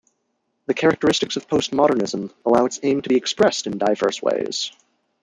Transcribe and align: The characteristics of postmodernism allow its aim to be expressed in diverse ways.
The 0.65 0.73
characteristics 0.73 1.35
of 1.37 1.47
postmodernism 1.47 2.33
allow 2.43 2.65
its 2.65 2.79
aim 2.81 3.03
to 3.03 3.09
be 3.09 3.17
expressed 3.17 3.67
in 3.67 3.77
diverse 3.77 4.19
ways. 4.19 4.71